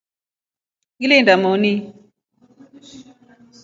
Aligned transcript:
Ngilinda 0.95 1.33
moni. 1.43 1.73